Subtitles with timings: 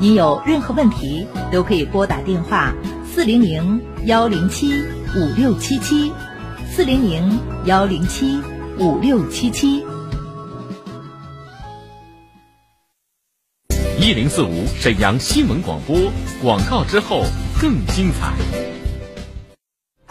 [0.00, 2.72] 您有任何问题都可以拨打电话
[3.04, 4.72] 四零零幺零七
[5.16, 6.12] 五六七七，
[6.70, 8.40] 四零零幺零七
[8.78, 9.84] 五六七七。
[14.00, 15.96] 一零四五沈阳新闻广播
[16.40, 17.24] 广告之后
[17.60, 18.77] 更精彩。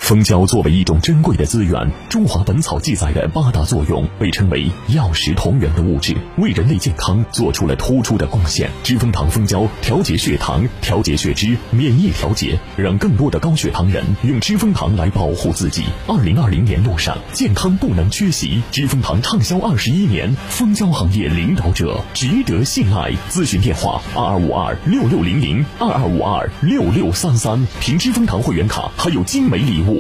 [0.08, 1.74] 蜂胶作为一种珍贵的资源，
[2.08, 8.70] 《中华本草》记载的八大作用被称为药食同源的物质，为人类健康做出了突出的贡献。
[8.84, 15.84] 知蜂堂蜂胶调节血糖、调节血脂、免疫调节，让更多的高血糖人用知蜂糖来保护自己。
[16.08, 18.62] 二零二零年路上，健康不能缺席。
[18.72, 23.12] 知蜂堂畅销二十一年，蜂胶行业领导者，值得信赖。
[23.30, 27.68] 咨询电话：二二五二六六零零二二五二六六三三。
[27.82, 29.97] 凭知蜂堂会员卡还有精美礼物。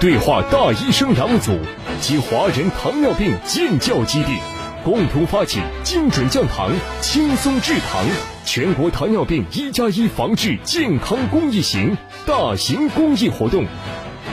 [0.00, 1.58] 对话大医生杨祖
[2.00, 4.38] 及华人糖尿病建教基地，
[4.84, 8.06] 共同发起精准降糖、轻松治糖
[8.44, 13.66] 全国糖尿病一加一防治健康公益行大型公益活动。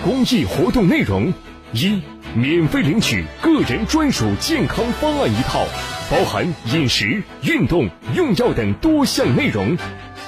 [0.03, 1.33] 公益活动内容：
[1.71, 1.99] 一、
[2.35, 5.65] 免费领取个人专属健康方案一套，
[6.11, 9.75] 包含饮食、运动、用药等多项内容；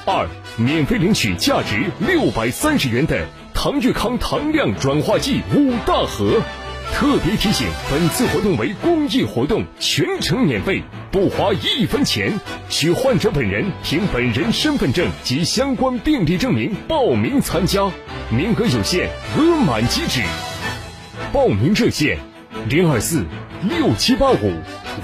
[0.08, 3.28] 二、免费领取价值六百三十元的。
[3.60, 6.44] 唐玉康糖量转化剂五大盒，
[6.94, 12.40] 特别提醒：本次活动为公益活动，全程免费，不花一分钱。
[12.70, 17.92] 需患者本人凭本人身份证及相关病历证明报名参加，
[18.30, 20.22] 名额有限，额满即止。
[21.34, 22.20] 报名热线：
[22.70, 23.26] 零二四
[23.64, 24.54] 六七八五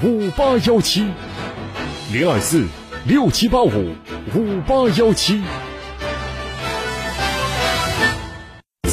[0.00, 1.04] 五八幺七，
[2.12, 2.64] 零二四
[3.04, 3.96] 六七八五
[4.32, 5.42] 五八幺七。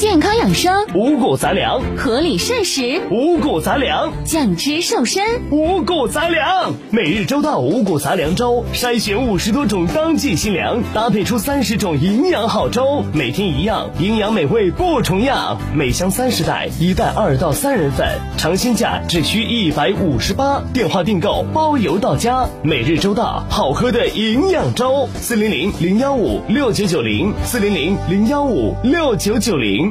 [0.02, 6.74] 健康养生，五谷杂粮；合理膳食，五谷杂粮；降脂瘦身，五谷杂粮。
[6.90, 15.60] 每日周到五谷杂粮粥，筛选五十多种当季新粮，搭配出三十种营养好粥，每天一样，营养美味不重样。
[15.76, 18.08] 每箱三十袋，一袋二到三人份，
[18.40, 20.64] 尝鲜价只需一百五十八。
[20.74, 22.50] 电话订购包邮到家。
[22.64, 25.08] 每日周到，好喝的营养粥。
[25.14, 29.91] 四零零零幺五六九九零，四零零零幺五六九九零。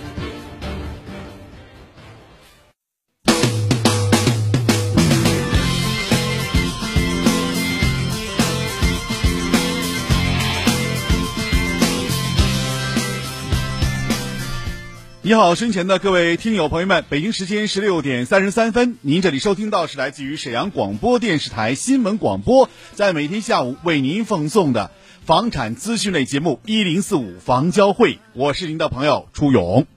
[15.31, 24.91] 你好，身前的各位听友朋友们，北京时间十六点三十三分，您这里收听到是来自于沈阳广播电视台新闻广播，在每天下午为您奉送的
[25.23, 29.87] 房产资讯类节目一零四五房交会，我是您的朋友初勇。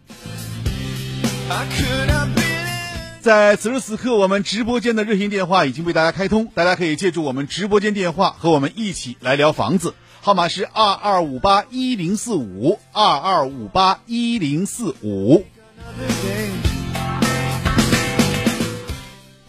[3.21, 9.94] 在此时此刻，我们直播间的热线电话已经为大家开通，大家可以借助我们直播间电话和我们一起来聊房子。
[10.25, 15.45] 号码是二二五八一零四五二二五八一零四五。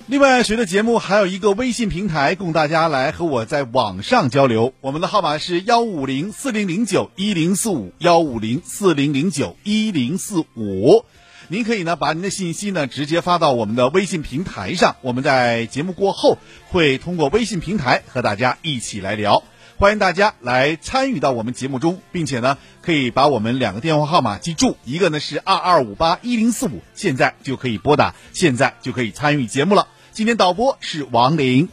[0.08, 4.74] 另外，随着节目还有一个微信平台，供大家来和我在网上交流。
[4.82, 11.06] 我们的号码是幺五零四零零九一零四五幺五零四零零九一零四五。
[11.48, 16.38] 您可以呢把您的信息呢直接发到我们的微信平台上，我们在节目过后
[16.68, 19.42] 会通过微信平台和大家一起来聊。
[19.78, 29.90] 欢迎大家来参与到我们节目中，并且呢，可以把我们两个电话号码记住，一个呢是二二五八一零四五，现在就可以拨打，现在就可以参与节目了。
[30.14, 31.68] 今天导播是王林，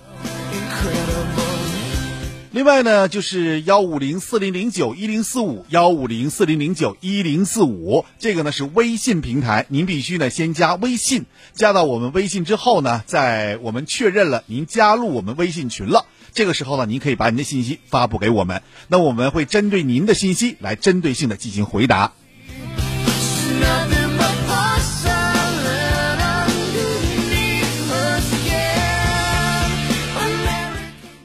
[2.51, 16.05] 另外呢就是幺五零四零零九一零四五幺五零四零零九一零四五，这个呢是微信平台，您必须呢先加微信，加到我们微信之后呢，在我们确认了您加入我们微信群了。
[16.33, 22.13] 这个时候呢您可以把您的信息发布给我们那我们会针对您的信息来针对性的进行回答。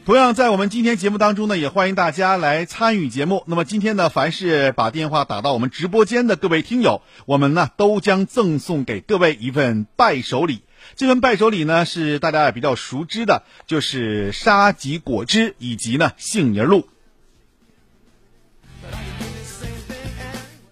[0.08, 3.44] 同样在我们今天节目当中呢也欢迎大家来参与节目。
[3.46, 10.62] 那么今天呢凡是把电话打到我们直播间的各位听友我们呢都将赠送给各位一份伴手礼。
[10.98, 16.90] 这份伴手礼呢，是大家也比较熟知的，就是沙棘果汁以及呢杏仁露。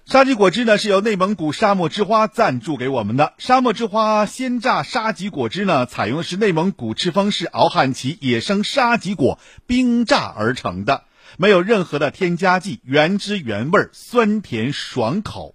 [0.07, 3.33] 沙棘果汁呢是由内蒙古沙漠之花赞助给我们的。
[3.37, 9.37] 沙漠之花鲜榨沙棘果汁呢，采用的是内蒙古赤峰市敖汉旗野生沙棘果
[9.67, 11.03] 冰榨而成的，
[11.37, 15.53] 没有任何的添加剂，原汁原味，酸甜爽口。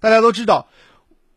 [0.00, 0.66] 大家都知道。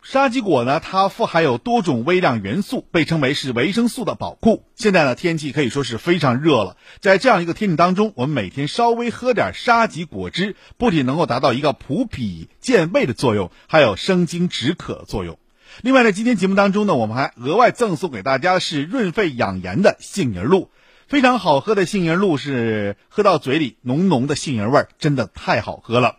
[0.04, 4.66] 沙棘果呢，它富含有多种微量元素，被称为是维生素的宝库。
[4.76, 15.40] 现在呢，天气可以说是非常热了，在这样一个天气当中，我们每天稍微喝点沙棘果汁，不仅能够达到一个补脾健胃的作用，还有生津止渴作用。
[15.82, 20.70] 另外呢，今天节目当中呢，我们还额外赠送给大家是润肺养颜的杏仁露，
[21.08, 26.18] 非常好喝的杏仁露，是喝到嘴里浓浓的杏仁味儿，真的太好喝了。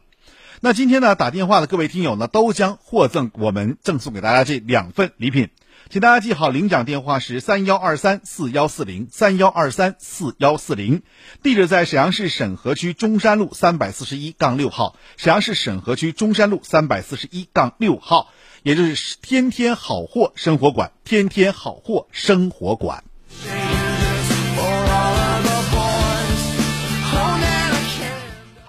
[0.64, 5.50] 那今天呢，打电话的各位听友呢，都将获赠我们赠送给大家这两份礼品，
[5.90, 11.02] 请大家记好，领奖电话是三幺二三四幺四零三幺二三四幺四零，
[11.42, 18.30] 地址在沈阳市沈河区中山路三百四十一杠六号，沈阳市沈河区中山路三百四十一杠六号，
[18.62, 23.04] 也就是天天好货生活馆，天天好货生活馆。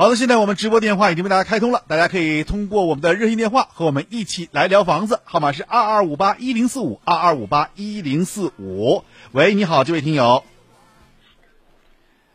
[0.05, 9.01] 好的，现在我们直播电话已经为大家开通了，大家可以通过我们的热线电话和我们一起来聊房子，号码是二二五八一零四五二二五八一零四五。
[9.31, 10.43] 喂，你好，这位听友。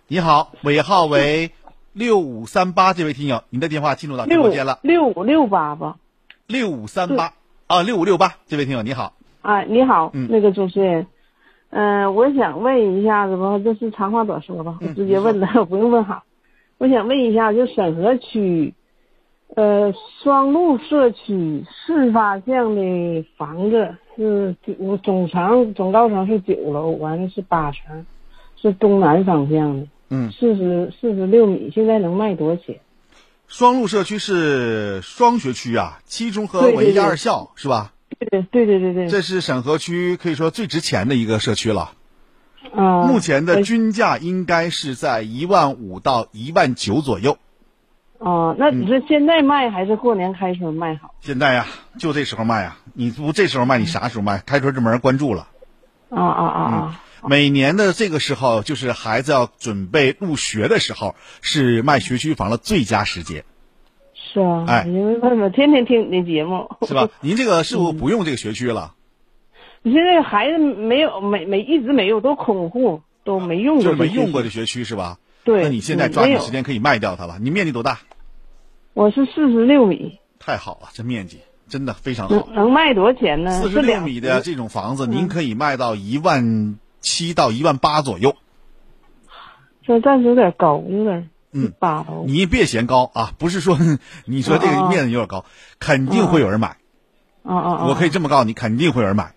[0.09, 1.53] 你好，尾号为
[1.93, 4.81] 六五三八，这位听友，您的电话进入到直播间了。
[4.83, 5.95] 六五六八吧。
[6.49, 7.35] 六五三八
[7.69, 9.13] 啊，六五六八，这位听友你好。
[9.43, 11.07] 啊，你好，那个主持人，
[11.71, 16.25] 嗯，我想问一下子吧，这是长话短说吧，我直接问了， 不用问好。
[16.81, 18.73] 我想问一下，就沈河区，
[19.55, 19.93] 呃，
[20.23, 28.07] 双路社区四发巷的房子是九总长总高层是九楼，完了是八层，
[28.57, 32.81] 是东南方向的，嗯，四十四十六米，现在能卖多少钱？
[33.47, 37.93] 双路社区是双学区啊，七中和文艺二校是吧？
[38.19, 41.93] 对对对对对，这是沈河区可以说最值钱的一个社区了。
[42.75, 47.39] 啊，目前的均价应该是在一万五到一万九左右。
[48.19, 51.15] 哦，那你说现在卖还是过年开春卖好？
[51.21, 51.67] 现在呀，
[51.99, 52.79] 就这时候卖啊！
[52.93, 54.43] 你不这时候卖，你啥时候卖？
[54.45, 55.49] 开春这门关注了。
[56.11, 57.03] 啊啊啊啊！
[57.27, 63.45] 每年的这个时候，就是孩子要准备入学的时候，是卖学区房的最佳时节。
[64.15, 66.71] 是啊，哎，因为我天天听你的节目。
[66.87, 67.09] 是吧？
[67.23, 68.93] 您这个是不是不用这个学区了？
[69.83, 75.19] 你现在孩子没有没没一直没有都空户都没用过，就没用过的学区是吧？
[75.45, 75.63] 对。
[75.63, 77.39] 那你现在抓紧时间可以卖掉它了。
[77.41, 78.01] 你面积多大？
[78.93, 80.19] 我是四十六米。
[80.39, 81.39] 太好了，这面积
[81.69, 82.49] 真的非常好。
[82.53, 83.51] 能卖多少钱呢？
[83.53, 88.37] 四十六米的这种房子，您可以卖到一万七到一万八左右。
[89.83, 93.79] 这暂时有点高，有点嗯八你别嫌高啊，不是说
[94.27, 95.47] 你说这个面积有点高，
[95.79, 96.77] 肯定会有人买。
[97.43, 97.87] 啊啊！
[97.87, 99.33] 我可以这么告诉你，肯定会有人买。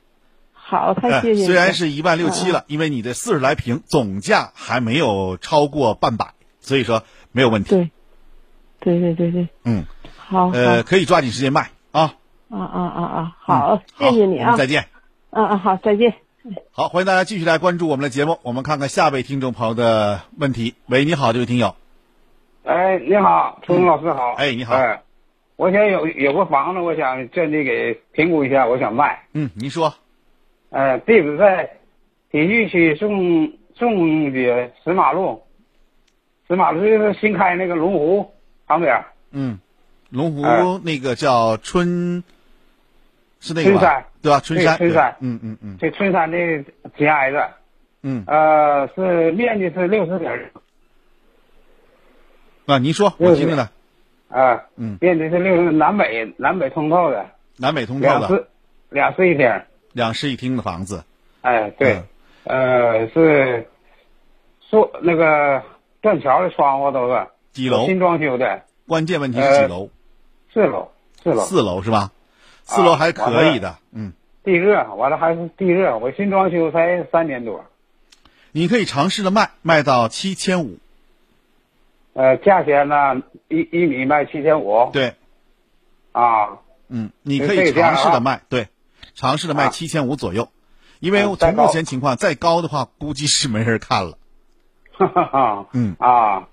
[0.73, 1.45] 好，太谢谢。
[1.45, 7.69] 虽然是一万六七了，因为你的四十来平，总价还没有超过半百，所以说没有问题。
[7.69, 7.89] 对，
[8.79, 9.47] 对对对对。
[9.65, 9.83] 嗯，
[10.17, 10.49] 好。
[10.49, 12.15] 呃，可以抓紧时间卖啊。
[12.49, 13.35] 啊啊啊啊！
[13.39, 14.55] 好，谢谢你啊。
[14.57, 14.87] 再见。
[15.29, 16.15] 嗯嗯，好，再见。
[16.71, 18.39] 好，欢迎大家继续来关注我们的节目。
[18.41, 20.73] 我们看看下位听众朋友的问题。
[20.87, 21.75] 喂，你好，这位听友。
[22.63, 24.33] 哎，你好，初中老师好。
[24.37, 24.73] 哎，你好。
[24.73, 25.03] 哎。
[25.55, 29.27] 我想有有个房子，我想这里给评估一下，我想卖。
[29.33, 29.93] 嗯，您说。
[30.73, 31.69] 呃，地址在
[32.31, 35.43] 体育区宋宋街石马路，
[36.47, 38.33] 石马路就是新开那个龙湖
[38.65, 38.99] 旁边。
[39.29, 39.59] 嗯，
[40.09, 42.23] 龙湖那个叫春，
[43.39, 44.39] 是那个春山对吧？
[44.39, 45.15] 春山，春山。
[45.19, 45.77] 嗯嗯嗯。
[45.79, 46.37] 这春山的
[46.97, 47.51] 紧挨着。
[48.01, 48.23] 嗯。
[48.25, 50.27] 呃，是面积是六十平。
[52.65, 53.69] 啊，您说，我听着呢。
[54.29, 57.23] 啊，嗯，面积是六南北南北通透的，
[57.57, 58.47] 南北通透的，两室
[58.89, 59.47] 两室一厅，
[59.93, 61.03] 两室一厅的房子。
[61.41, 62.03] 哎，对，
[62.43, 63.67] 呃，是
[64.69, 65.63] 说那个
[66.01, 67.85] 断桥的窗户都是几楼？
[67.85, 68.63] 新装修的。
[68.87, 69.89] 关键问题是几楼？
[70.53, 70.91] 四楼，
[71.23, 72.11] 四楼，四楼是吧？
[72.63, 74.13] 四楼还可以的，嗯。
[74.43, 77.63] 地热，完了还是地热，我新装修才三年多。
[78.51, 80.79] 你可以尝试着卖，卖到七千五。
[82.11, 84.89] 呃，价钱呢，一一米卖七千五。
[84.91, 85.13] 对，
[86.11, 86.59] 啊，
[86.89, 88.67] 嗯，你可以尝试着卖，对，
[89.15, 90.49] 尝试着卖七千五左右，
[90.99, 94.17] 因为从目前情况，再高的话，估计是没人看了。
[94.97, 95.65] 哈哈哈。
[95.73, 96.47] 嗯啊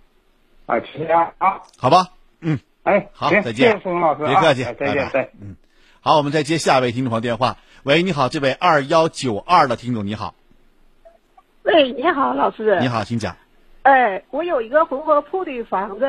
[0.66, 2.10] 啊，谢谢啊啊，好吧？
[2.40, 5.56] 嗯，哎，好，再见，谢谢老师啊，别客气，哎再见，拜拜再嗯，
[6.00, 7.56] 好，我们再接下一位听众朋友电话。
[7.82, 10.34] 喂，你好，这位二幺九二的听众你好，
[11.62, 12.78] 喂，你好，老师。
[12.80, 12.88] 你。
[12.88, 13.36] 好，请讲。
[13.82, 16.06] 哎，我有一个混合铺的房子，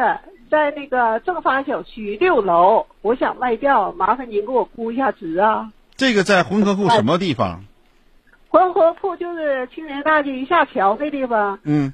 [0.49, 5.71] 在那个正发小区六楼，我想卖掉，麻烦您给我估一下值啊。
[6.01, 7.63] 这个在浑河铺什么地方？
[8.49, 11.93] 浑河铺就是青年大街一下桥那地方，嗯，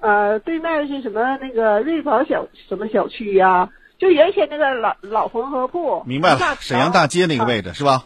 [0.00, 6.02] 呃，对面是什么那个瑞宝小什么小区呀、就原先那个老老浑河铺。
[6.06, 8.02] 明白了，沈阳大街那个位置是吧？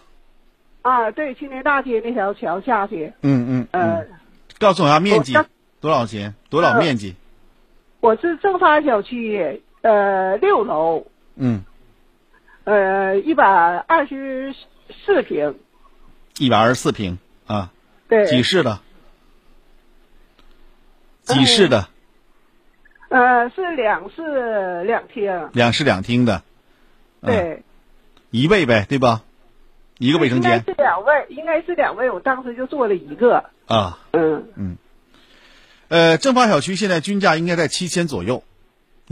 [0.83, 3.15] 啊，对，青年大街那条桥下去。
[3.23, 4.09] 嗯嗯呃嗯，
[4.59, 5.33] 告诉我下面积
[5.81, 6.35] 多少钱？
[6.51, 7.17] 多少呃面积？
[8.01, 11.07] 我是正发小区呃六楼，
[11.37, 11.65] 嗯，
[12.65, 13.43] 呃一百
[13.89, 14.55] 二十
[15.05, 15.59] 四平。
[16.39, 17.73] 一百二十四平啊，
[18.09, 18.27] 对。
[18.27, 18.81] 几室的？
[21.25, 21.89] 几室的？
[23.09, 25.51] 呃，是两室两厅。
[25.53, 26.43] 两室两厅的，
[27.21, 27.63] 嗯对。
[28.31, 29.23] 一卫呗，对吧？
[29.99, 33.51] 一个卫生应该间是两位，应该是两位，我当时就做了一个。
[33.67, 33.99] 啊。
[34.13, 34.77] 嗯嗯。
[35.89, 38.45] 呃，正发小区现在均价应该在七千左右。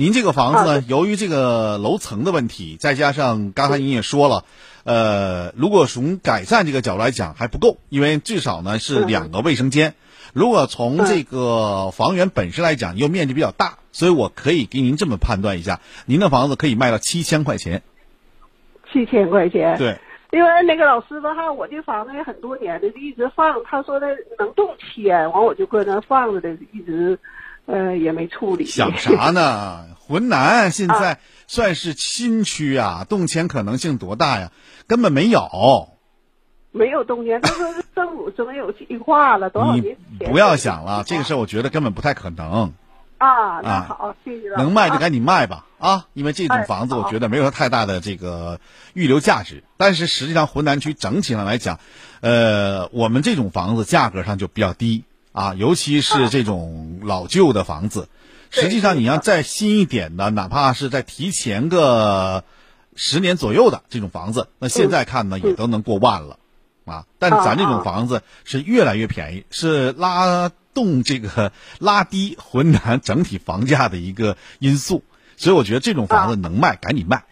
[0.01, 4.45] 您这个房子呢，由于这个楼层的问题，再加上刚才您也说了，
[4.85, 9.95] 呃，如果从改善这个角度来讲还不够，因为至少呢是两个卫生间。
[10.33, 17.83] 如果从这个房源本身来讲，又面积比较大，所以我可以给您这么判断一下，您的房子可以卖到七千块钱。
[18.93, 19.77] 七千块钱。
[19.79, 19.99] 对。
[20.31, 24.07] 因为那个老师的话，我这房子也很多年的，一直放，他说的
[24.39, 27.19] 能动迁，完我就搁那放着的，一直，
[27.69, 28.65] 呃，也没处理。
[28.65, 29.85] 想啥呢？
[30.09, 34.51] 浑南现啊在算是新区啊，动迁可能性多大呀？
[34.87, 35.91] 根本没有。
[36.71, 40.31] 没有动迁，他说是 政府真有计划了，多少年前？
[40.31, 42.73] 不要想了，这个事儿我觉得根本不太可能。
[43.19, 44.57] 啊，那好，谢谢了。
[44.59, 48.61] 能卖就赶紧卖吧，啊，因为这种哎房子我觉得没有太大的这个
[48.95, 49.65] 预留价值。
[49.77, 51.81] 但是实际上浑南区整体上来讲，
[52.21, 55.05] 呃，我们这种房子价格上就比较低
[55.39, 58.09] 啊，尤其是这种老旧的房子。
[58.51, 62.43] 实际上你要再新一点的，哪怕是再提前个
[62.97, 66.39] 十年左右的这种房子，那现在看呢也都能过万了。
[66.85, 75.05] 啊，但咱这种房子是越来越便宜，是拉动这个 拉低浑南整体房价的一个因素，
[75.37, 77.25] 所以我觉得这种房子能卖赶紧卖，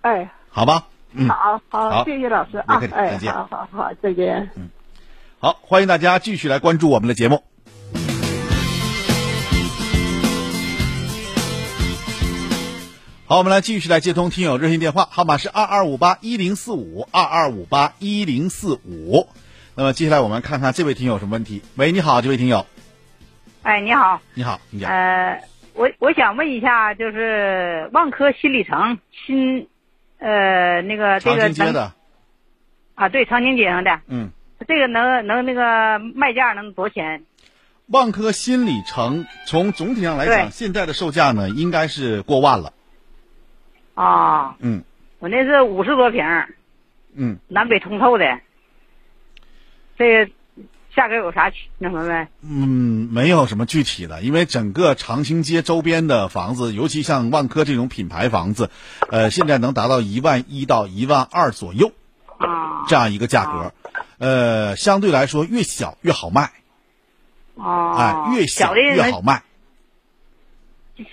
[0.00, 0.86] 哎，好吧？
[1.12, 4.50] 嗯，好好，好谢谢老师再，见好好好，再见。
[5.44, 7.42] 好，欢迎大家继续来关注我们的节目。
[13.26, 19.28] 好，我们来继续来接通听友热线电话，号码是二二五八一零四五二二五八一零四五。
[19.74, 21.60] 那么接下来我们看看这位听友什么问题。
[21.76, 22.64] 喂，你好，这位听友，
[23.64, 24.90] 哎，你好，你好，你讲。
[24.90, 29.68] 呃，我我想问一下，就是万科新里程新，
[30.16, 31.92] 呃，那个这长个长青街的，
[32.94, 34.30] 啊，对，长宁街上的，嗯，
[34.66, 37.24] 这个能能那个卖价能多少钱？
[37.86, 42.72] 万科新里程从总体上来讲，现在的售价呢应该是过万了。
[43.94, 44.82] 啊，嗯。
[45.20, 46.22] 我那是五十多平，
[47.14, 48.40] 嗯，南北通透的，
[49.96, 50.30] 这个
[50.94, 52.28] 价格有啥区那什么呗？
[52.42, 58.68] 嗯，没有什么具体的，因为整个长青街周边的房子，尤其像万科这种品牌房子，
[59.08, 61.92] 呃，现在能达到一万一到一万二左右
[62.36, 63.72] 啊，这样一个价格，
[64.18, 66.52] 呃，相对来说越小越好卖，
[67.58, 69.42] 啊，哎，越小越好卖。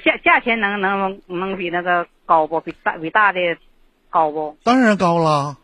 [0.05, 2.61] 价价钱能能能比那个高不？
[2.61, 3.39] 比大比大的
[4.09, 4.57] 高不？
[4.63, 5.57] 当然高了，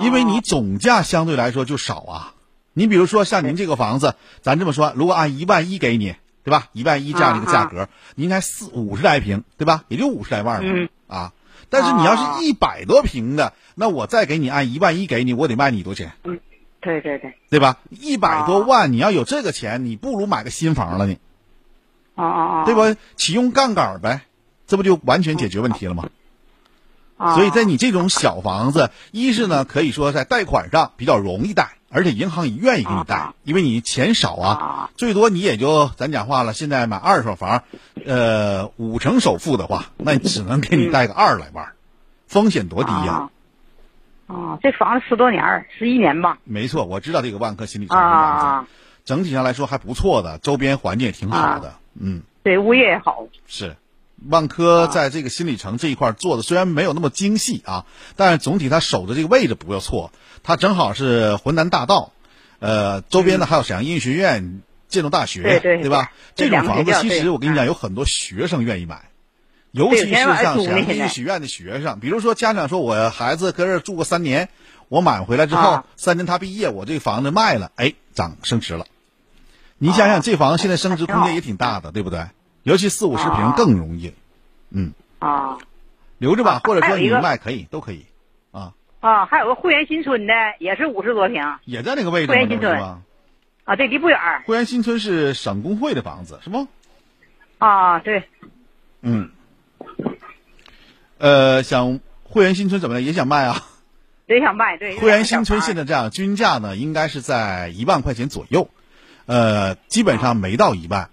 [0.00, 2.34] 因为你总价相对来说就少啊。
[2.72, 6.66] 你比如说像您这个房子，咱这么说，如果按一万一给你，对吧？
[6.72, 9.84] 一万一这样的一个价格，您才四五十来平，对吧？
[9.86, 11.32] 也就五十来万嘛、嗯啊。
[11.74, 16.12] 但是你要是一百多平的，那我再给你按一万一给你，我得卖你多少钱？
[16.80, 17.78] 对对对，对吧？
[17.90, 21.16] 一百多万，你要有这个钱，你不如买个新房了呢，
[22.14, 22.96] 啊啊啊，对吧？
[23.16, 24.20] 启用杠杆呗，
[24.66, 26.08] 这不就完全解决问题了吗？
[27.16, 37.62] 啊所以在你这种小房子，一是呢可以说在贷款上比较容易贷，而且银行也愿意给你贷，因为你钱少啊，最多你也就咱讲话了，现在买二手房，
[38.04, 41.72] 呃五成首付的话，那只能给你贷个二十来万，
[42.26, 43.30] 风险多低呀、
[44.26, 46.38] 啊，这房子十多年儿，十一年吧。
[46.42, 48.68] 没错，我知道这个万科新里程这房子，啊，
[49.04, 52.22] 整体上来说还不错的，周边环境也挺好的，嗯。
[52.42, 53.24] 对，物业也好。
[53.46, 53.76] 是，
[54.28, 60.12] 万科在这个新里程这一块做的虽然没有那么精细啊，但是总体它守的这个位置不要错，
[60.42, 62.12] 它正好是浑南大道，
[62.58, 66.12] 呃，周边呢还有沈阳音乐学院建筑大学，对对吧？
[66.34, 69.10] 这种房子其实我跟你讲，有很多学生愿意买，
[69.72, 74.48] 尤其是像沈阳人租呢现在艺术学院的学生，比如说家长说我孩子搁这儿住个三年，
[74.88, 75.84] 我买回来之后、啊。
[75.96, 78.86] 三年他毕业，我这个房子卖了，哎，涨升值了。
[79.78, 82.26] 你想想，这房子现在升值空间也挺大的，对不对？
[82.64, 83.54] 尤其四五十平啊。
[83.56, 84.12] 更容易。
[84.70, 85.58] 嗯，啊。
[86.18, 88.06] 留着吧，或者说你卖可以，都可以，
[88.50, 91.42] 啊，啊还有个汇源新村的，也是五十多平。
[91.64, 92.80] 也在那个位置嘛，汇源新村？
[93.64, 94.18] 啊，对，离不远。
[94.18, 96.68] 儿汇源新村是省工会的房子，是吗？
[97.58, 98.28] 啊，对，
[99.02, 99.30] 嗯。
[101.18, 103.66] 呃，想汇源新村怎么的也想卖啊？
[104.26, 104.96] 也想卖，对。
[104.98, 108.70] 汇源新村现在在这样，均价呢应该是在一万块钱左右，
[109.26, 111.10] 呃，基本上没到一万，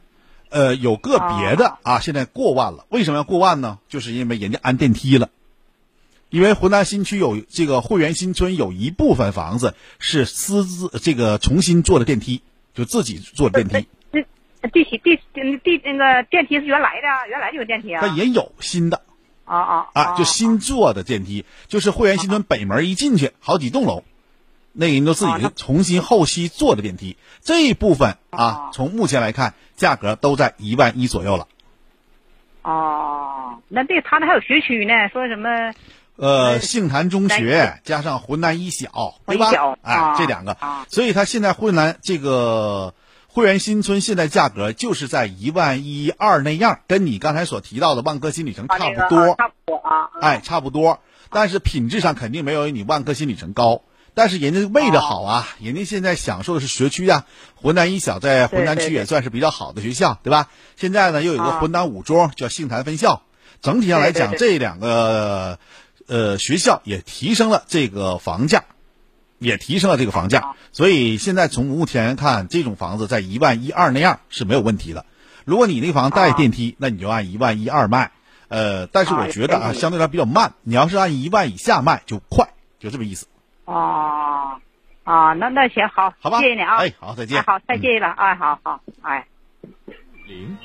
[0.51, 2.86] 呃，有个别的啊，现在过万了。
[2.89, 3.79] 为什么要过万呢？
[3.88, 5.29] 就是因为人家安电梯了。
[6.29, 12.41] 因为湖南新区有这个汇源新村有一部分房子是私自这个重新做的电梯，
[12.74, 13.88] 就自己做的电梯，
[14.72, 15.17] 地梯地
[15.58, 18.00] 地那个电梯是原来的，原来就有电梯啊。
[18.01, 19.01] 但也有新的
[19.43, 24.05] 啊啊啊，就新做的电梯，就是汇源新村北门一进去好几栋楼，
[24.74, 31.48] 那个人都自己重新后期做的电梯，这一部分啊，从目前来看，价格都在一万一左右了。
[32.63, 35.50] 哦，那这他那还有学区呢，说什么？
[36.18, 39.50] 呃，杏坛中学加上浑南一小，对吧？
[39.82, 40.56] 哎啊，这两个，
[40.88, 42.94] 所以他现在湖南这个
[43.28, 50.10] 汇源新村现在价格就是在一万一二那样，跟你刚才所提到的万科新里程差不多，差不多啊。
[50.22, 51.00] 哎，差不多。
[51.32, 53.82] 但是品质上肯定没有你万科新里程高，
[54.13, 57.25] 但是人家为的好啊，人家现在享受的是学区啊。
[57.56, 60.50] 湖南一小在湖南区也算是比较好的学校，对吧？
[60.75, 63.24] 现在呢又有个湖南五中叫杏坛分校，
[63.62, 65.60] 整体上来讲，这两个。
[66.08, 68.65] 呃，学校也提升了这个房价，
[69.39, 75.06] 也提升了这个房价，所以现在从目前看，这种房子在一万一二那样是没有问题的。
[75.45, 78.12] 如果你那房带电梯，那你就按一万一二卖。
[78.50, 80.54] 呃，但是我觉得啊，相对来比较慢。
[80.63, 83.28] 你要是按一万以下卖就快，就这么意思。
[83.71, 84.60] 哦，
[85.03, 86.75] 啊，那那行好，好吧，谢谢你啊。
[86.75, 87.39] 哎，好，再见。
[87.39, 88.07] 哎、好，再见了。
[88.10, 89.25] 嗯、哎，好好，哎。
[90.27, 90.57] 零。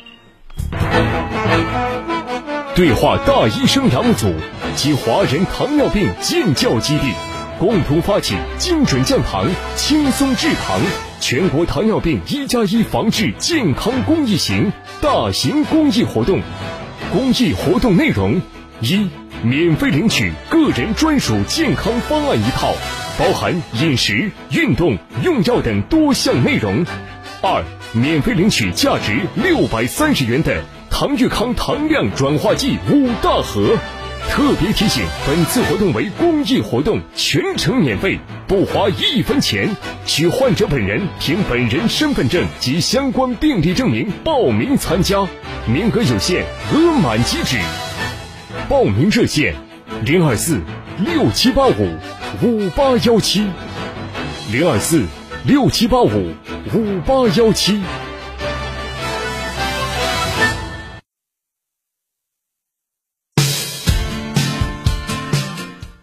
[2.74, 4.34] 对话大医生杨祖
[4.74, 7.14] 及华人糖尿病建教基地，
[7.58, 10.78] 共同发起精准降糖、轻松治糖
[11.20, 16.40] 全国糖尿病一加一防治健康公益行大型公益活动。
[17.12, 18.42] 公益活动内容：
[18.80, 19.08] 一、
[19.42, 22.74] 免费领取个人专属健康方案一套，
[23.18, 26.84] 包含饮食、运动、用药等多项内容；
[27.42, 30.62] 二、免费领取价值六百三十元的。
[30.90, 33.76] 唐玉康糖量转化剂五大盒，
[34.28, 39.74] 特别提醒：本次活动为公益活动，全程免费，不花一分钱。
[40.04, 45.26] 需患者本人凭本人身份证及相关病历证明报名参加，
[45.66, 47.58] 名额有限，额满即止。
[48.68, 49.54] 报名热线：
[50.04, 50.60] 零二四
[50.98, 51.96] 六七八五
[52.42, 53.46] 五八幺七，
[54.50, 55.04] 零二四
[55.46, 56.34] 六七八五
[56.74, 57.80] 五八幺七。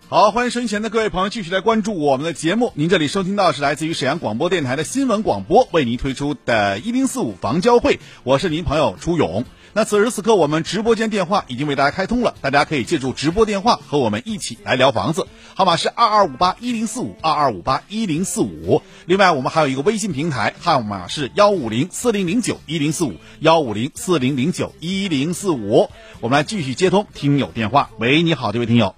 [0.07, 2.71] 好，欢迎收音前的各位朋友继续来关注我们的节目。
[2.75, 9.43] 您这里收听到是来自于沈阳广播电台的新闻广播为您推出的“一零四五房交会”，我是您朋友朱勇。
[9.75, 18.83] 那此时此刻，我们直播间电话已经为大家开通了，大家可以借助直播电话和我们一起来聊房子，号码是二二五八一零四五二二五八一零四五。
[19.07, 25.89] 另外，我们还有一个微信平台，号码是幺五零四零零九一零四五幺五零四零零九一零四五。
[26.21, 27.89] 我们来继续接通听友电话。
[27.97, 28.95] 喂，你好，这位听友。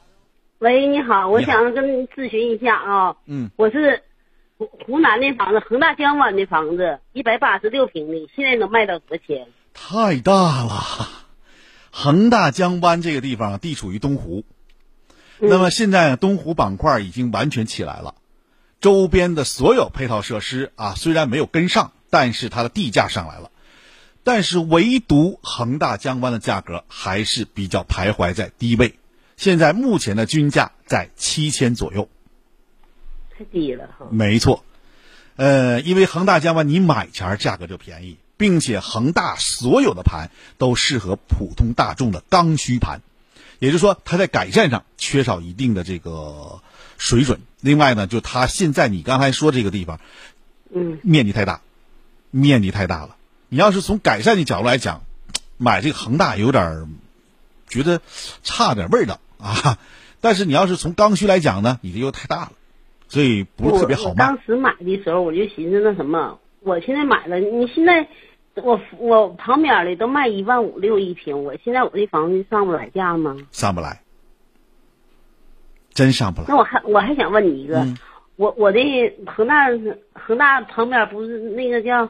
[0.59, 3.15] 喂，你好，我想跟您咨询一下啊。
[3.27, 3.49] 嗯。
[3.55, 4.03] 我是
[4.57, 9.47] 湖湖南的房子，恒大江湾的房子，一百八十六平的，现在能卖到多少钱？
[9.77, 11.09] 太大了，
[11.91, 14.45] 恒大江湾这个地方地处于东湖，
[15.39, 18.15] 嗯、那么现在东湖板块已经完全起来了，
[18.79, 23.51] 周边的所有配套设施啊，虽然没有跟上，但是它的地价上来了，
[24.23, 28.97] 但是唯独恒大江湾的价格还是比较徘徊在低位。
[29.37, 32.07] 现在目前的均价在七千左右，
[33.37, 34.07] 太低了哈。
[34.09, 34.63] 没错，
[35.35, 43.01] 呃，因为恒大江湾你买前价格就便宜，并且恒大所有的盘都适合普通大众的刚需盘，
[43.59, 46.61] 也就是说它在改善上缺少一定的这个
[46.97, 47.41] 水准。
[47.61, 49.99] 另外呢，就它现在你刚才说这个地方，
[50.73, 51.61] 嗯，面积太大，
[52.31, 53.15] 面积太大了。
[53.49, 55.03] 你要是从改善的角度来讲，
[55.57, 56.87] 买这个恒大有点
[57.67, 58.01] 觉得
[58.43, 59.19] 差点味道。
[59.37, 59.77] 啊，
[60.21, 62.51] 但是你要是从刚需来讲呢，你这又太大了，
[63.07, 64.27] 所以不是特别好卖。
[64.27, 68.07] 当时买的时候，我就寻思那什么，我现在买了，你现在
[68.55, 73.37] 我我旁边的都卖一万五六一平，我现在我这房子上不来价吗？
[73.51, 74.01] 上不来，
[75.93, 76.47] 真上不来。
[76.49, 77.95] 那我还我还想问你一个，嗯
[78.35, 78.79] 我我的
[79.27, 79.67] 恒大
[80.13, 82.09] 恒大旁边不是那个叫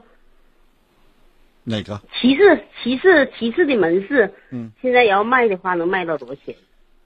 [1.65, 2.02] 哪个？
[2.20, 6.56] 骑士骑士骑士的门市，嗯，现在要卖的话能卖到多少钱？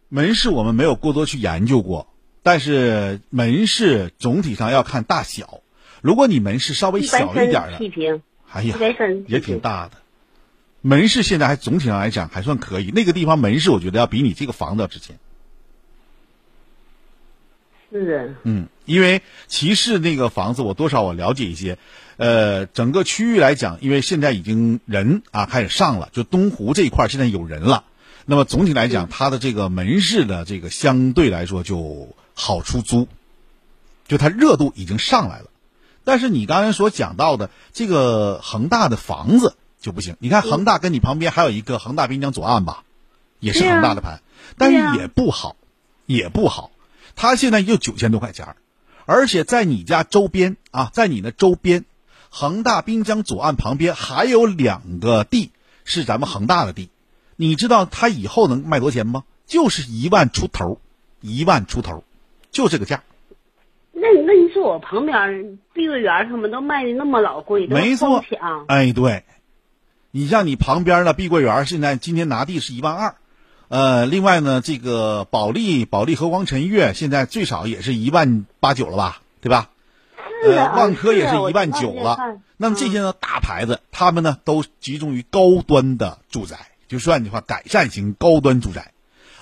[0.08, 2.08] 门市我们没有过多去研究过，
[2.44, 5.62] 但是门市总体上要看大小。
[6.02, 8.78] 如果你门市稍微小一点的，平，哎呀
[9.28, 9.94] 也挺大的。
[10.82, 15.18] 门市现在还总体上来讲还算可以，那个地方门市我觉得要比你这个房子要值钱。
[17.92, 21.80] 是嗯，因为骑士那个房子我多少我了解一些，
[22.18, 27.84] 呃，整个区域来讲，因为现在已经人啊开始上了，就东湖这一块现在有人了。
[28.26, 33.08] 那么总体来讲，它的这个门市的这个相对来说就好出租，
[34.08, 35.49] 就它热度已经上来了。
[36.10, 42.84] 但是你刚才所讲到的这个恒大的房子就不行，你看恒大跟你旁边还有一个恒大滨江左岸吧，
[43.39, 44.22] 也是恒大的盘，
[44.58, 45.56] 但是也不好，
[46.08, 46.72] 也不好。
[47.15, 48.56] 它现在就九千多块钱儿，
[49.06, 51.86] 而且在你家周边啊，在你的周边，
[52.32, 55.52] 恒大滨江左岸旁边还有两个地
[55.86, 56.89] 是咱们恒大的地，
[57.36, 59.26] 你知道它以后能卖多少钱吗？
[59.45, 60.82] 就是一万出头，
[61.22, 62.04] 一万出头，
[62.52, 63.04] 就这个价。
[64.02, 68.24] 那那你说我旁边碧桂园他们都卖的那么老贵，没错
[68.68, 69.24] 哎，对，
[70.12, 73.16] 你像你旁边的碧桂园，现在今天拿地是一万二，
[73.68, 79.70] 呃，另外呢，这个保利保利和光晨悦现在最少也是一万八九了吧，对吧？
[80.44, 82.18] 是啊呃，万科也是一万九了。
[82.58, 86.58] 那么这些呢，大牌子，他们呢都集中于高端的住宅，
[86.88, 88.94] 就算的话，改善型高端住宅。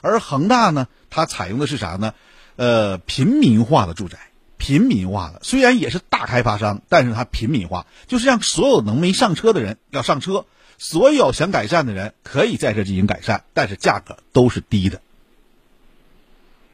[0.02, 2.14] 而恒大呢，它采用的是啥呢？
[2.56, 4.18] 呃，平民化的住宅，
[4.58, 10.46] 平民化了，虽然也是大开发商，但是它平民化，就是让所有能没上车的人要上车，
[10.78, 15.02] 所有想改善的人可以在这进行改善，但是价格都是低的。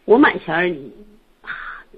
[0.05, 0.75] 我买前儿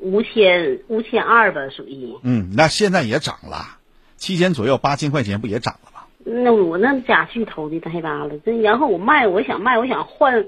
[0.01, 2.15] 五千五千二吧，属于。
[2.21, 3.77] 嗯，那现在也涨了，
[4.17, 6.01] 七千左右，八千块钱不也涨了吗？
[6.23, 10.45] 那我那家具投的太大了，这然后我卖，我想卖，我想换，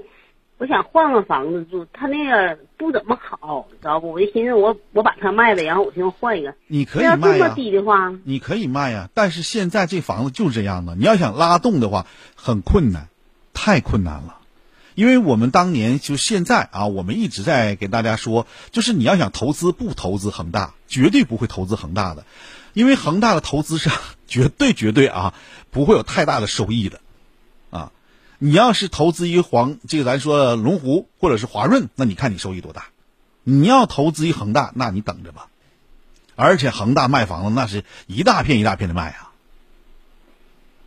[0.58, 4.10] 我想换个房子住，他那个不怎么好，知道不？
[4.12, 6.54] 我就寻思我我把它卖了，然后我寻思换一个。
[6.66, 13.08] 你可以卖呀、这么低的话，你可以卖呀、但是现在这房子就是这样的，你要想拉动的话，很困难，
[13.54, 14.34] 太困难了。
[14.96, 22.24] 因为我们当年就现在啊，我们一直在给大家说，就是你要想投资，不投资恒大，绝对不会投资恒大的，
[22.72, 23.90] 因为恒大的投资是
[24.26, 25.34] 绝对绝对啊
[25.70, 27.00] 不会有太大的收益的，啊，
[28.38, 32.86] 你要是投资于黄，这个咱说龙湖或者是华润，那你看你收益多大？
[33.42, 35.48] 你要投资于恒大，那你等着吧。
[36.36, 39.32] 而且恒大卖房子那是一大片一大片的卖啊，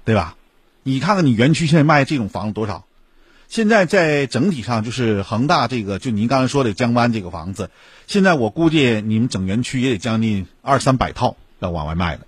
[0.05, 0.37] 对吧？
[0.83, 2.85] 你看看你园区现在卖这种房子多少？
[3.49, 7.69] 现在在整体上就是恒大这个，就您刚才说的江湾这个房子，
[8.07, 12.25] 现在我估计你们整园区也得将近二三百套要往外卖的。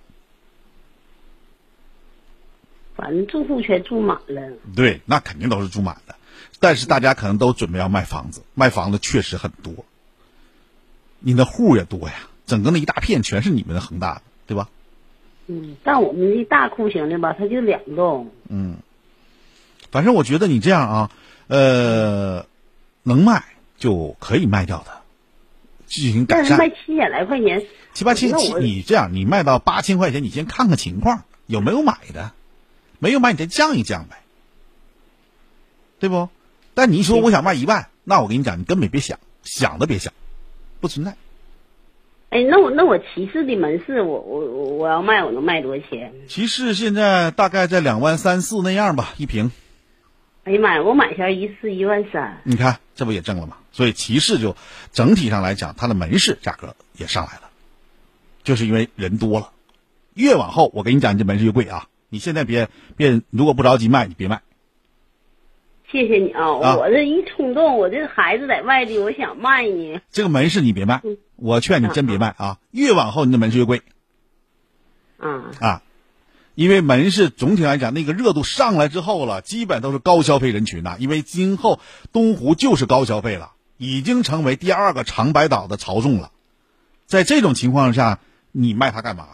[2.96, 4.42] 反正住户全住满了。
[4.76, 6.16] 对，那肯定都是住满的，
[6.60, 9.86] 但是大家可能都准备要卖房子，卖房子确实很多，
[11.20, 14.70] 你那户也多呀，整个那一大片全是你们的恒大的，对吧？
[15.48, 18.32] 嗯，但我们这大户型的吧，它就两栋。
[18.48, 18.78] 嗯，
[19.92, 21.12] 反正我觉得你这样啊，
[21.48, 22.46] 呃，
[23.04, 23.44] 能卖
[23.78, 25.02] 就可以卖掉的，
[25.86, 26.58] 进行改善。
[26.58, 32.32] 但是卖七千来块钱，七八千，你这样，你卖到八千块钱，你先看看情况，有没有买的，
[33.04, 34.16] 没有买你再降一降呗，
[36.00, 36.30] 对不？
[36.74, 40.13] 但你一说我想卖一万，那我跟你讲，你根本别想，想都别想，
[40.80, 41.18] 不存在。
[42.30, 46.13] 哎，那我那我骑士的门市，我我我我要卖，我能卖多少钱？
[46.30, 49.52] 骑士现在大概在两万三四那样吧，一平。
[50.46, 53.58] 哎呀妈呀，我买下一次一万三，你看，这不也挣了吗？
[53.74, 54.56] 所以骑士就
[54.94, 57.50] 整体上来讲，它的门市价格也上来了，
[58.46, 59.52] 就是因为人多了。
[60.13, 61.88] 越往后，我跟你讲，你这门市越贵啊！
[62.13, 64.43] 你现在别别，如果不着急卖，你别卖。
[65.91, 66.43] 谢谢你啊！
[66.62, 69.99] 啊我这一冲动，我这孩子在外地，我想卖呢。
[70.12, 71.02] 这个门市你别卖，
[71.38, 72.60] 我劝你真别卖啊！
[72.69, 73.82] 越往后，你的门市越贵
[75.17, 75.82] 啊啊！
[76.54, 80.97] 因为门市总体来讲，那个热度上来之后了，基本都是高消费人群呐。
[80.99, 81.80] 因为今后
[82.12, 86.32] 东湖就是高消费了，已经成为第二个长白岛的朝众了。
[87.08, 88.19] 在这种情况下，
[88.52, 89.26] 你卖它干嘛？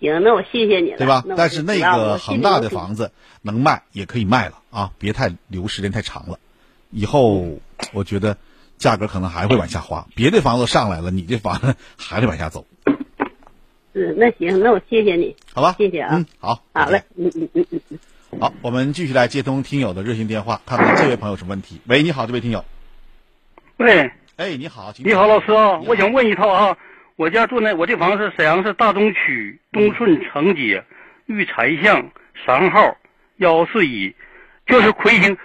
[0.00, 6.38] 行，那我谢谢你了，对吧但是那个恒大的房子能卖也可以卖了啊，别太留时间太长了。
[6.90, 7.58] 以后
[7.92, 8.36] 我觉得
[8.78, 12.66] 价格可能还会往下滑，别的房子上来了，你这房子还得往下走。
[13.92, 15.74] 是是，那行，那我谢谢你，好吧？
[15.76, 17.98] 谢谢啊，嗯，好，好嘞，嗯嗯嗯嗯嗯。
[18.40, 21.80] 好，我们继续来接通听友的热线电话，看看这位朋友什么问题。
[21.86, 22.64] 喂，你好，这位听友。
[23.78, 26.78] 喂，哎，你好，你好，老师啊，我想问一套啊，
[27.20, 30.82] 我家住那，我这房子是沈阳市大东区东顺城街
[31.26, 32.10] 玉才巷
[32.46, 32.96] 三号
[33.36, 34.16] 幺四一，
[34.66, 35.36] 就是魁星，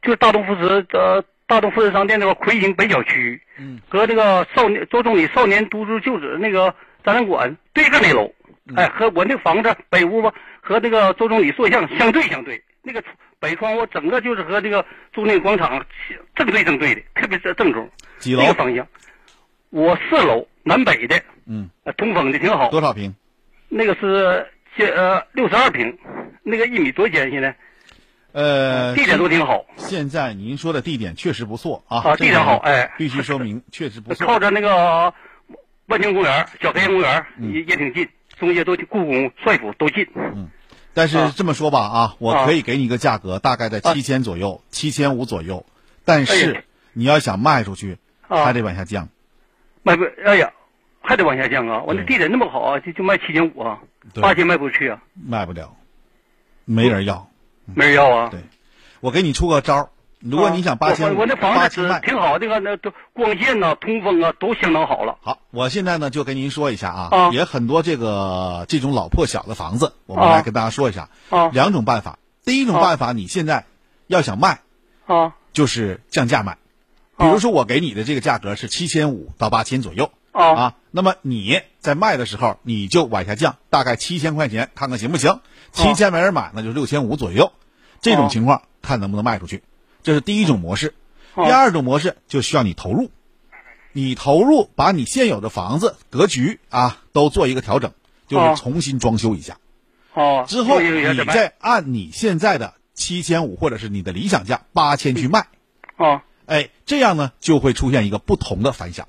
[0.00, 8.32] 就是大东富士呃大东富士商店那块魁星北小区，嗯，和那个少年周总理少年读书旧址那个展览馆对着那楼，
[8.76, 13.02] 哎，和我那房子北屋吧和那个周总理塑像相对相对，那个
[13.40, 15.84] 北窗户整个就是和这个中内广场
[16.36, 17.90] 正对正对的，特别是正中。
[18.18, 18.42] 几楼？
[18.42, 18.86] 这个方向，
[19.70, 22.70] 我四楼南北的，嗯，呃，通风的挺好。
[22.70, 23.14] 多少平？
[23.68, 25.96] 那个是现呃六十二平，
[26.42, 27.56] 那个一米多钱现在？
[28.32, 29.64] 呃，地点都挺好。
[29.76, 34.26] 现在您说的地点确实不错啊，啊，地点好，哎，必须说明确实不错。
[34.26, 35.14] 靠着那个
[35.86, 40.08] 万庆公园、小黑公园嗯也也挺近，中间都故宫、帅府都近。
[40.16, 40.48] 嗯，
[40.94, 45.64] 但是这么说吧啊，我啊可以给你一个价格，大概在七千左右，七千五左右。
[46.04, 49.08] 但哎是呀你要想卖出去，啊还得往下降。
[49.84, 50.50] 卖不，哎呀，
[51.00, 51.82] 还得往下降啊！
[51.86, 53.78] 我那地点那么好啊，就就卖七千五啊，
[54.12, 55.76] 对八千卖不出去啊，卖不了，
[56.64, 57.30] 没人要。
[57.66, 58.28] 没人要啊。
[58.30, 58.40] 对，
[59.00, 59.88] 我给你出个招儿，
[60.20, 62.00] 如果你想八千五，我我那房子。
[62.02, 65.18] 挺好，那个那都光线呐、通风啊都相当好了。
[65.20, 71.10] 好，我现在呢就跟您说一下啊，啊也很多这个这种老破小的房子，我们啊来跟大家说一下。
[71.28, 73.66] 啊两种办法，第一种办法，你现在
[74.06, 74.60] 要想卖，
[75.06, 76.56] 啊就是降价卖。
[77.16, 85.40] 比如说我给你的这个价格是七千五到八千左右啊那么你在卖的时候你就往下降，大概七千块钱，看看行不行？
[85.72, 87.52] 七千没人买，那就六千五左右。
[88.00, 89.62] 这种情况看能不能卖出去，
[90.02, 90.94] 这是第一种模式。
[91.34, 93.10] 第二种模式就需要你投入，
[93.92, 97.92] 你投入把你现有的房子格局啊都做一个调整，
[98.28, 99.56] 就是重新装修一下。
[100.12, 105.48] 哦，之后你再按你现在的七千五或者是你的理想价八千去卖，
[105.96, 109.08] 哦，哎，这样呢就会出现一个不同的反响。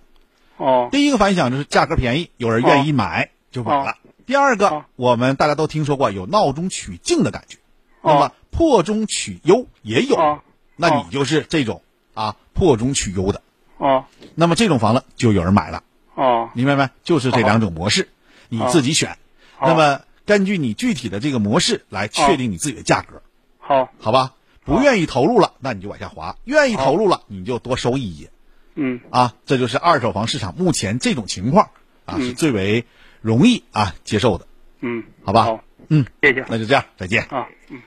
[0.58, 3.98] 哦，第一个反响就是价格便宜，有人愿意买就买了。
[4.26, 7.58] 第二个，我们大家都听说过有闹中取静的感觉，
[8.02, 10.40] 那么破中取优也有，
[10.76, 11.82] 那你就是这种
[12.14, 13.42] 啊破中取优的。
[13.78, 15.84] 哦，那么这种房子就有人买了。
[16.16, 16.90] 哦，明白没？
[17.04, 18.08] 就是这两种模式，
[18.48, 19.18] 你自己选。
[19.62, 23.22] 那么根据你具体的这个模式来确定你自己的价格，
[23.60, 24.34] 好，好吧？
[24.66, 28.32] 不愿意投入了，那你就往下滑；愿意投入了，你就多收一些。
[28.76, 31.70] 嗯，啊，这就是二手房市场目前这种情况
[32.06, 32.86] 啊，是最为
[33.22, 34.48] 容易啊接受的，
[34.82, 35.60] 嗯，好吧？
[35.88, 37.24] 嗯，谢谢，那就这样，再见。
[37.24, 37.82] 啊，嗯。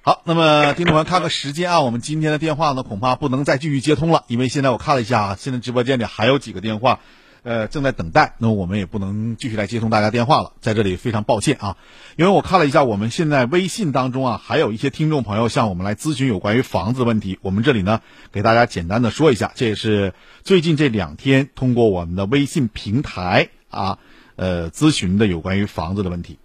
[0.00, 7.00] 好，那么听众朋友看个时间啊，我们今天的电话呢恐怕不能再继续接通了，因为现在我看了一下啊，现在直播间里还有几个电话，
[7.42, 11.76] 呃，正在等待，那我们也不能继续来接通大家电话了，在这里非常抱歉啊，
[12.16, 18.00] 因为我看了一下我们现在微信当中啊，还有一些听众朋友向我们来咨询有关于房子的问题，我们这里呢
[18.30, 23.98] 给大家简单的说一下，这也是最近这两天通过我们的微信平台啊，
[24.36, 26.38] 呃，咨询的有关于房子的问题。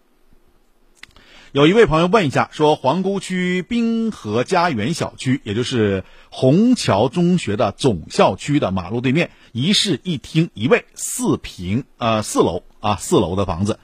[1.57, 13.79] 有一位朋友问一下，说皇姑区滨河家园小区，也就是虹桥中学的总校区的马路对面，一室一厅一卫，四平呃四楼啊四楼的房子，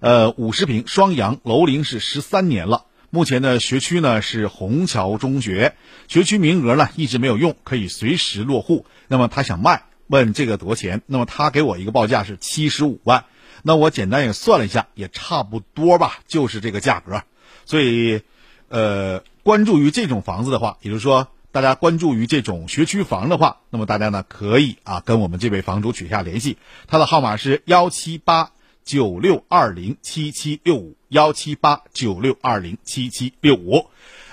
[0.00, 2.86] 呃五十平双阳，楼龄是十三年了。
[3.10, 5.74] 目前的学区呢是虹桥中学，
[6.08, 8.86] 学区名额呢一直没有用，可以随时落户。
[9.06, 11.02] 那么他想卖，问这个多少钱？
[11.04, 13.26] 那么他给我一个报价是七十五万。
[13.62, 17.22] 那我简单也算了一下，也差不多吧，就是这个价格。
[17.64, 18.22] 所以，
[18.68, 28.52] 呃，关注于这种房子的话，也就是说，大家关注于这种学区房的话，那么大家呢可以啊跟我们这位房主取下联系，他的号码是幺七八
[28.84, 33.86] 九六二零七七六五幺七八九六二零七七六五。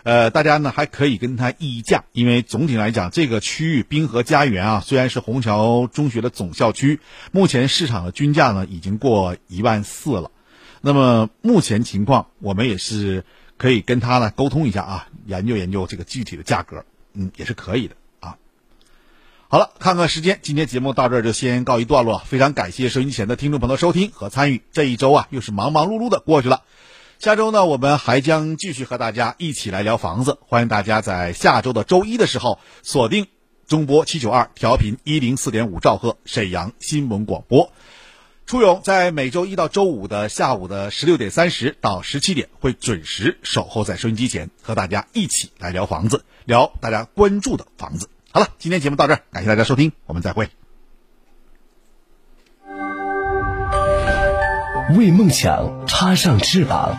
[0.06, 7.00] 呃，大家呢还可以跟他议价，因为总体来讲，这个区域滨河家园啊，虽然是虹桥中学的总校区，
[7.32, 10.30] 目前市场的均价呢已经过一万四了。
[10.82, 13.26] 那么目前情况，我们也是
[13.58, 18.38] 可以跟他呢沟通一下啊，研究研究这个具体的价格，嗯，也是可以的啊。
[19.48, 24.62] 好了，看看时间，今天节目到这儿就先告一段落，非常感谢收音机前的听众朋友收听和参与。
[24.72, 26.62] 这一周啊，又是忙忙碌碌的过去了。
[27.20, 30.38] 下周呢，我们还将继续和大家一起来聊房子。
[30.48, 33.28] 欢迎大家在下周的周一的时候锁定
[33.68, 37.72] 中波七九二调频一零四点五兆赫沈阳新闻广播。
[38.46, 48.10] 初勇在每周一到周五的下午的十六点三十到十七点会准时守候在收音机前，和大家一起来聊房子，聊大家关注的房子。
[48.32, 50.50] 好了，今天节目到这儿，感谢大家收听，我们再会。
[54.96, 56.96] 为梦想插上翅膀，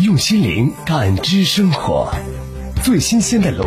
[0.00, 2.12] 用心灵感知生活，
[2.82, 3.62] 最新鲜的楼。